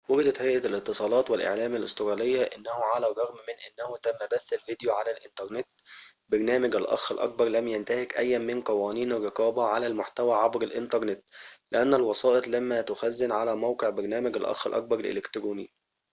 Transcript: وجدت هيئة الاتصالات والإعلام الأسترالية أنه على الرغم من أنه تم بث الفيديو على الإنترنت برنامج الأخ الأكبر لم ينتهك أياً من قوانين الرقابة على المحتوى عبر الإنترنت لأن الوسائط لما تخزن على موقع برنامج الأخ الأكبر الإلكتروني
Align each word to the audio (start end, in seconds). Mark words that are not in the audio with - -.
وجدت 0.09 0.41
هيئة 0.41 0.65
الاتصالات 0.65 1.29
والإعلام 1.29 1.75
الأسترالية 1.75 2.41
أنه 2.57 2.71
على 2.71 3.05
الرغم 3.11 3.35
من 3.35 3.53
أنه 3.69 3.97
تم 3.97 4.11
بث 4.31 4.53
الفيديو 4.53 4.91
على 4.91 5.11
الإنترنت 5.11 5.67
برنامج 6.31 6.75
الأخ 6.75 7.11
الأكبر 7.11 7.45
لم 7.45 7.67
ينتهك 7.67 8.17
أياً 8.17 8.37
من 8.37 8.61
قوانين 8.61 9.11
الرقابة 9.11 9.63
على 9.63 9.87
المحتوى 9.87 10.33
عبر 10.37 10.61
الإنترنت 10.61 11.23
لأن 11.73 11.93
الوسائط 11.93 12.47
لما 12.47 12.81
تخزن 12.81 13.31
على 13.31 13.55
موقع 13.55 13.89
برنامج 13.89 14.35
الأخ 14.37 14.67
الأكبر 14.67 14.99
الإلكتروني 14.99 15.71